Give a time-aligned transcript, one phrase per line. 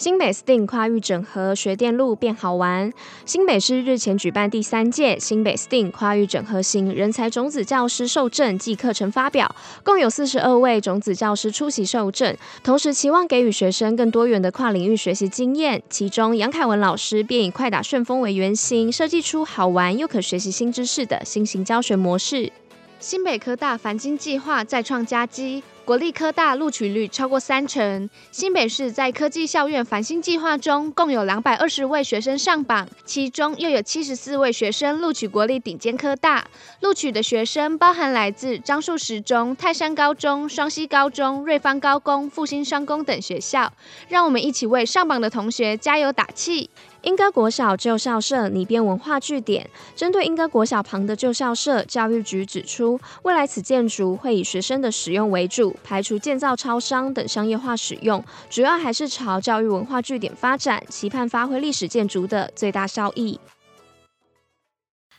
[0.00, 2.90] 新北 STEAM 跨域整合学电路变好玩。
[3.26, 9.54] 新北市日前举办第三届新北 STEAM 跨域整合型人才种子教师授证暨课程发表，
[9.84, 15.82] 共有四十二位种子教师出席授证，同时期望给予学生更多元的跨领域学习经验。
[15.90, 22.50] 其中，杨凯文老师便以快打旋风为原型，设计出好玩又可学习新知识的新型教学模式。
[22.98, 25.62] 新北科大繁星计划再创佳绩。
[25.90, 36.46] 国立科大录取率超过三成，新北市在科技校院繁星计划中共有两百二十位学生上榜，其中又有七十四位学生录取国立顶尖科大。
[36.78, 43.72] 录取的学生包含来自樟树实中、泰山高中、双溪高中、瑞芳高工、复兴商工等学校。
[44.08, 46.70] 让我们一起为上榜的同学加油打气！
[47.02, 55.74] 莺歌国小旧校舍拟编文化据点，针对英歌国小旁的旧校舍，教育局指出，未来此建筑会以学生的使用为主。
[55.82, 63.40] 排除建造超商等商业化使用，主要还是朝教育文化据点发展，期盼发挥历史建筑的最大效益。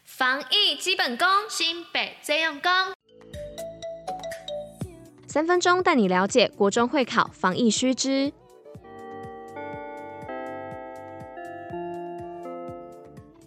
[0.06, 2.72] 防疫基本功，新北最用功。
[5.28, 8.32] 三分钟带你了解国中会考防疫须知。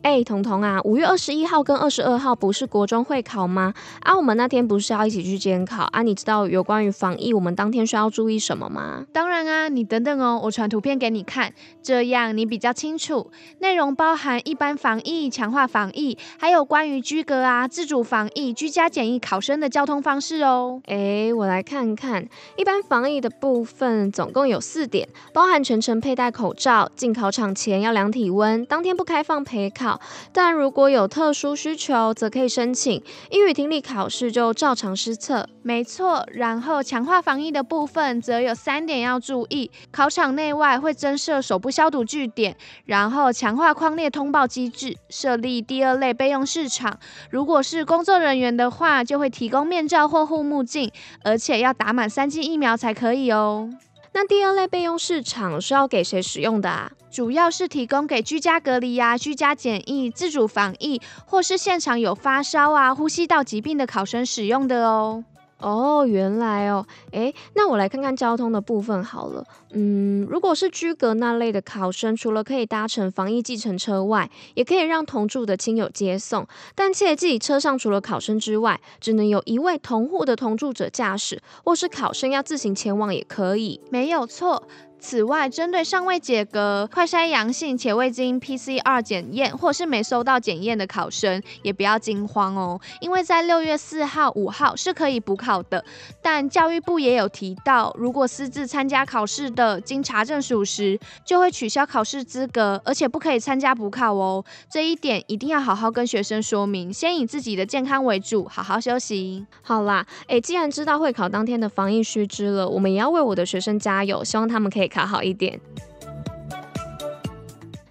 [0.04, 3.72] 哎，彤彤啊，五月二十一号跟二十二号不是国中会考吗？
[4.00, 6.02] 啊，我们那天不是要一起去监考啊？
[6.02, 9.06] 你知道有关于防疫，我们当天需要注意什么吗？
[9.14, 13.30] 当然啊，你等等哦，我传图片给你看，这样你比较清楚。
[13.60, 20.82] 内容包含一般防疫、强化防疫，还有关于居隔啊、自主防疫、居家检疫考生的交通方式哦。
[20.84, 22.28] 哎，我来看看，
[22.58, 29.93] 一般防疫的部分总共有四点，包含全程佩戴口罩，进考场前要量体温，当天不开放陪考。
[30.32, 33.02] 但如果有特殊需求，则可以申请。
[33.30, 35.48] 英语听力考试就照常施测。
[35.62, 42.54] 没错，然后强化防疫的部分则有三点要注意：考场内外会增设手部消毒据点，
[42.84, 46.98] 然后强化框列通报机制，设立第二类备用市场。
[47.30, 53.70] 如果是工作人员的话，就会提供面罩或护目镜，而且要打满三剂疫苗才可以哦。
[54.16, 56.92] 那第二类备用市场是要给谁使用的啊？
[57.10, 65.24] 主要是提供给居家隔离呀、居家检疫、自主防疫，或是现场有发烧啊、呼吸道疾病的考生使用的哦。
[65.64, 69.42] 哦，原来哦，诶，那我来看看交通的部分好了。
[69.72, 83.80] 嗯，如果是居格那类的考生，除了可以搭乘防疫计程车外，也可以让同住的亲友接送，但切记车上除了考生之外，只能有一位同户的同住者驾驶，或是考生要自行前往也可以。
[83.90, 84.68] 没有错。
[85.00, 95.84] 此外，针对尚未解隔、快筛阳性且未经 PCR 检验或是没收到检验的考生，也不要惊慌哦，因为在六月四号、五号是可以补考的。
[96.22, 104.42] 但教育部也有提到，如果私自参加考试的，经查证属实，就会取消考试资格，而且不可以参加补考哦。
[104.70, 109.44] 这一点一定要好好跟学生说明，先以自己的健康为主，好好休息。
[109.60, 114.83] 好啦，诶，既然知道会考当天的防疫须知了，我们也要为我的学生加油，希望他们可以。
[114.88, 115.60] 考好一点。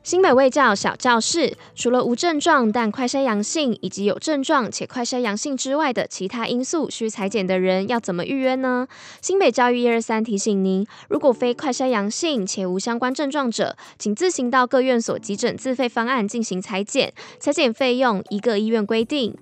[0.04, 8.86] 新北卫教小教室，除了无症状但快筛阳性，以及有症状且快筛阳性之外的其他因素需裁剪的人，要怎么预约呢？
[9.22, 19.38] 新北教育一二三提醒您，如果非快筛阳性且无相关症状者，请自行到各院所急诊自费方案进行裁剪，裁剪费用一个医院规定。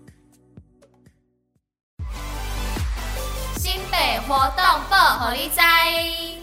[3.57, 6.40] 新北活动报虎哩知。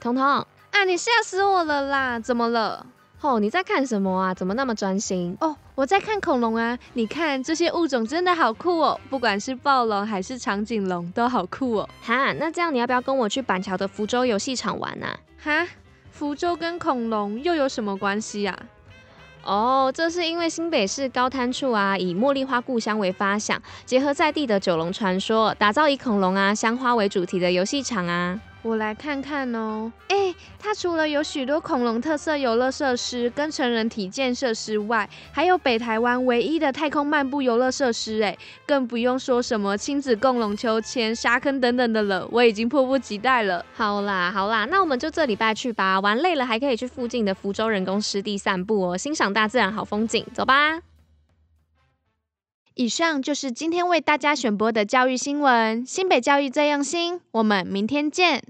[0.00, 2.18] 彤彤啊，你吓死我了啦！
[2.18, 2.86] 怎么了？
[3.20, 4.32] 哦，你在看什么啊？
[4.32, 5.36] 怎么那么专心？
[5.40, 6.78] 哦，我在看恐龙啊！
[6.94, 11.88] 你看这些物种真的好酷哦，不管是暴龙还是长颈龙都好酷哦。
[12.02, 15.18] 哈，那这样你要不要跟我去板桥的福州游戏场玩啊？
[15.42, 15.66] 哈，
[16.10, 18.58] 福州跟恐龙又有什么关系呀？
[19.42, 28.40] 哦，这是因为新北市高滩处啊，以茉莉花故乡为发想，结合在地的九龙传说，打造以恐龙啊、香花为主题的游戏场啊。
[28.62, 38.36] 我来看看哦，哎、它除了有许多恐龙特色游乐设施跟成人体建设施外，还有北台湾唯一的太空漫步游乐设施，哎，
[38.66, 43.64] 更不用说什么亲子共融秋千、沙坑等等的了，我已经迫不及待了。
[43.74, 50.80] 好啦好啦，那我们就这礼拜去吧，玩累了还可以去附近的福州人工湿地散步哦，欣赏大自然好风景，走吧。
[52.74, 58.42] 以上就是今天为大家选播的教育新闻，新北教育最用心，我们明天见。